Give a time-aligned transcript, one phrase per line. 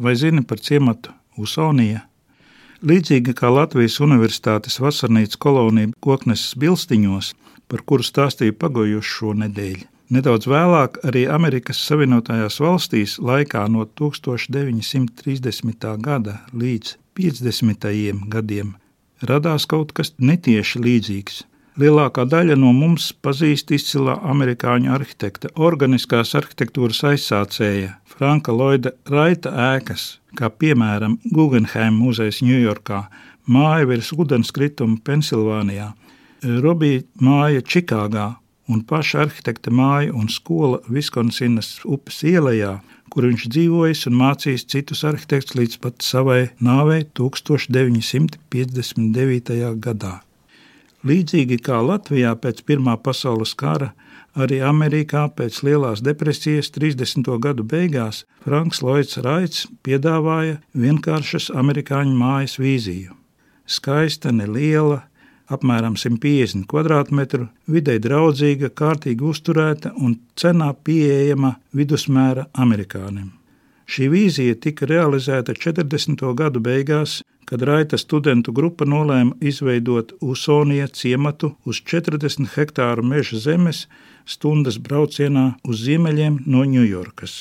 [0.00, 2.00] vai zini par ciematu Usonija?
[2.80, 7.34] Līdzīgi kā Latvijas Universitātes vasarnīcas kolonija Kokneses bilstiņos,
[7.68, 9.86] par kuru stāstīju pagojušo nedēļu.
[10.10, 15.86] Nedaudz vēlāk arī Amerikas Savienotajās valstīs laikā no 1930.
[16.02, 17.86] gada līdz 50.
[18.32, 18.74] gadiem
[19.22, 21.44] radās kaut kas netieši līdzīgs.
[21.78, 30.18] Lielākā daļa no mums pazīst izcilā amerikāņu arhitekta, organiskās arhitektūras aizsācēja Franka Lloyda Raita ēkas,
[30.34, 33.06] kā piemēram Guggenheim muzejs Ņujorkā,
[33.46, 35.94] māja virs ūdenskrituma Pensilvānijā,
[36.42, 38.34] Robija māja Čikāgā
[38.70, 45.04] un paša arhitekta māja un skola Viskonsinas upes ielā, kur viņš dzīvojis un mācījis citus
[45.06, 49.78] arhitektus līdz pat savai nāvei 1959.
[49.78, 50.29] gadā.
[51.00, 53.94] Līdzīgi kā Latvijā pēc Pirmā pasaules kara,
[54.36, 57.24] arī Amerikā pēc Lielās depresijas 30.
[57.40, 63.16] gadu beigās Franks Lloyds Raits piedāvāja vienkāršas amerikāņu mājas vīziju.
[63.64, 65.06] Skaista, neliela,
[65.48, 73.32] apmēram 150 km2, vidē draudzīga, kārtīgi uzturēta un cenā pieejama vidusmēra amerikānim.
[73.90, 76.28] Šī vīzija tika realizēta 40.
[76.36, 83.86] gadu beigās, kad Raita studentu grupa nolēma izveidot Usonija ciematu uz 40 hektāru meža zemes
[84.24, 87.40] stundas braucienā uz ziemeļiem no Ņujorkas.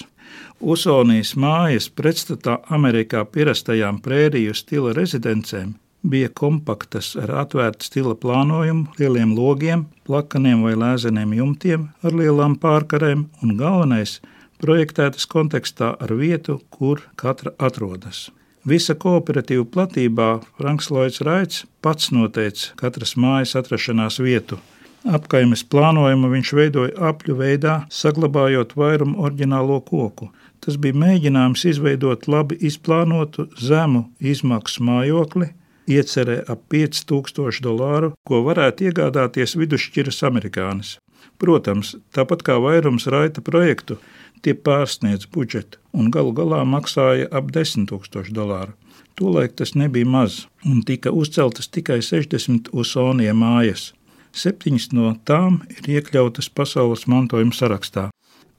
[0.60, 9.38] Usonijas mājas pretstatā Amerikā pierastajām prēriju stila rezidencēm bija kompaktas ar atvērtu stila plānojumu, lieliem
[9.38, 14.18] logiem, plakaniem vai lēzeniem jumtiem ar lielām pārkarēm un galvenais–
[14.60, 18.28] projektētas kontekstā ar vietu, kur katra atrodas.
[18.68, 24.60] Visa kooperatīva platībā Franks Lloyds Raits pats noteica katras mājas atrašanās vietu.
[25.08, 30.28] Apkaimes plānojumu viņš veidoja apļu veidā, saglabājot vairumu oriģinālo koku.
[30.60, 35.54] Tas bija mēģinājums izveidot labi izplānotu, zemu izmaksu mājokli,
[35.88, 40.98] iecerē ap 5000 dolāru, ko varētu iegādāties vidusšķiras amerikānis.
[41.40, 43.98] Protams, tāpat kā vairums raita projektu,
[44.40, 48.72] Tie pārsniedz budžetu un galu galā maksāja ap 10 000 dolāru.
[49.20, 53.90] Tolaik tas nebija maz, un tika uzceltas tikai 60 usonija mājas.
[54.32, 58.06] Septiņas no tām ir iekļautas pasaules mantojuma sarakstā.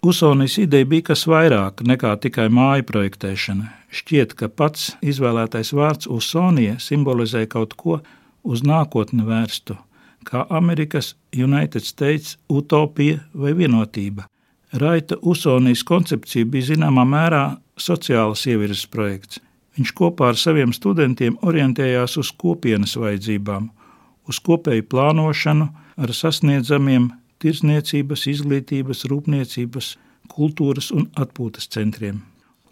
[0.04, 3.70] Usonijas ideja bija kas vairāk nekā tikai māju projektēšana.
[3.88, 8.00] Šķiet, ka pats izvēlētais vārds Usonija simbolizē kaut ko
[8.44, 9.76] uz nākotni vērstu,
[10.28, 14.26] kā Amerikas United States utopija vai vienotība.
[14.72, 17.44] Raita Usonijas koncepcija bija zināmā mērā
[17.78, 19.40] sociālas ievirzes projekts.
[19.78, 23.70] Viņš kopā ar saviem studentiem orientējās uz kopienas vajadzībām,
[24.28, 27.10] uz kopēju plānošanu ar sasniedzamiem
[27.42, 29.94] tirsniecības, izglītības, rūpniecības,
[30.30, 32.20] kultūras un atpūtas centriem.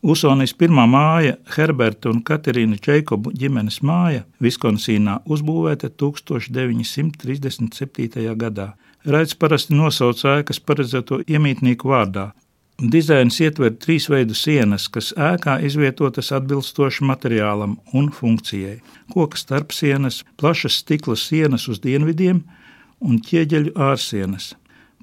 [0.03, 8.31] Usonijas pirmā māja, Herberta un Katerīna Čeikobu ģimenes māja, Viskonsīnā uzbūvēta 1937.
[8.39, 8.79] gadā.
[9.05, 12.31] Raits parasti nosauc ēkas paredzēto iemītnieku vārdā.
[12.79, 18.79] Dizains ietver trīs veidu sienas, kas ēkā izvietotas atbilstoši materiālam un funkcijai.
[19.11, 22.47] Koka starpsienas, plašas stikla sienas uz dienvidiem
[23.03, 24.55] un ķieģeļu ārsienas.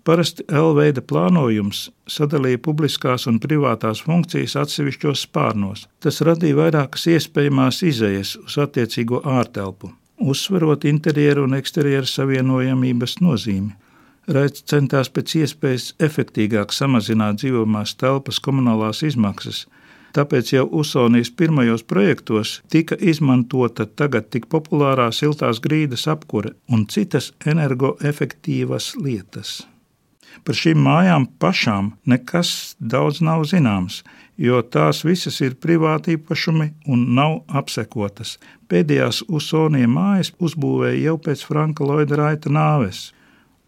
[0.06, 1.80] Parasti L veida plānojums
[2.16, 5.88] sadalīja publiskās un privātās funkcijas atsevišķos spārnos.
[5.98, 9.90] Tas radīja vairākas iespējamās izējas uz attiecīgo ārtelpu,
[10.22, 13.74] uzsverot interjeru un eksterjeru savienojamības nozīmi.
[14.30, 19.66] Raits centās pēc iespējas efektīvāk samazināt dzīvojamās telpas komunālās izmaksas.
[20.14, 27.34] Tāpēc jau Usonijas pirmajos projektos tika izmantota tagad tik populārā siltās grīdas apkure un citas
[27.46, 29.64] energoefektīvas lietas.
[30.46, 34.03] Par šīm mājām pašām nekas daudz nav zināms,
[34.38, 38.36] jo tās visas ir privāti īpašumi un nav apsekotas.
[38.69, 43.12] Pēdējās Usonija mājas uzbūvēja jau pēc Franka Lloyda Raita nāves.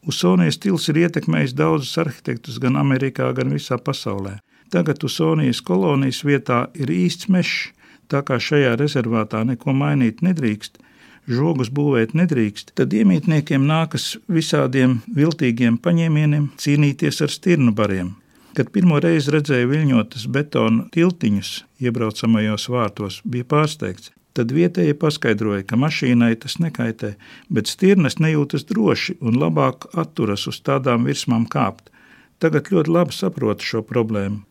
[0.08, 4.38] Usonijas stils ir ietekmējis daudzus arhitektus gan Amerikā, gan visā pasaulē.
[4.72, 7.72] Tagad Usonijas kolonijas vietā ir īsts mežs,
[8.12, 10.80] tā kā šajā rezervātā neko mainīt nedrīkst,
[11.28, 18.16] žogus būvēt nedrīkst, tad iemītniekiem nākas visādiem viltīgiem paņēmieniem cīnīties ar stirnu bariem.
[18.58, 21.52] Kad pirmo reizi redzēju viļņotas betona tiltiņus
[21.84, 24.14] iebraucamajos vārtos, bija pārsteigts.
[24.38, 27.16] Tad vietējie paskaidroja, ka mašīnai tas nekaitē,
[27.50, 31.90] bet stirnas nejūtas droši un labāk atturas uz tādām virsmām kāpt.
[32.38, 34.44] Tagad ļoti labi saprotu šo problēmu.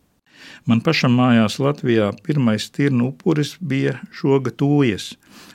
[0.66, 5.12] Man pašam mājās Latvijā pirmais stirnu upuris bija žoga tūjas,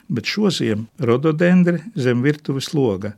[0.08, 3.14] bet šoziem rododendri zem virtuves loga.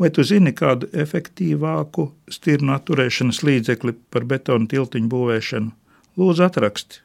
[0.00, 5.72] Vai tu zini kādu efektīvāku stirnu atturēšanas līdzekli par betonu tiltiņu būvēšanu?
[6.18, 7.02] Lūdzu, atraksti!